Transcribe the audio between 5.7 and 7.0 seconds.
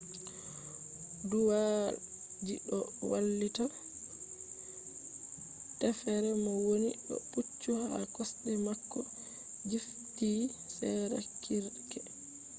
teffere mo wooni